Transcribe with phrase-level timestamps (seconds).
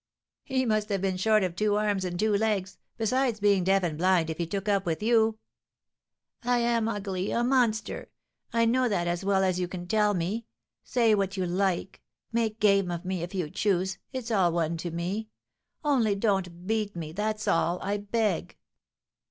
[0.43, 3.99] "He must have been short of two arms and two legs, besides being deaf and
[3.99, 5.37] blind, if he took up with you."
[6.41, 8.09] "I am ugly, a monster,
[8.51, 10.47] I know that as well as you can tell me.
[10.83, 12.01] Say what you like,
[12.31, 15.29] make game of me, if you choose, it's all one to me;
[15.83, 18.57] only don't beat me, that's all, I beg!"